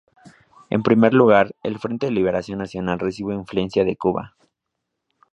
En 0.71 0.81
primer 0.81 1.13
lugar, 1.13 1.55
el 1.61 1.77
Frente 1.77 2.07
de 2.07 2.11
Liberación 2.11 2.57
Nacional 2.57 2.97
recibe 2.97 3.35
influencia 3.35 3.85
de 3.85 3.95
Cuba. 3.97 4.35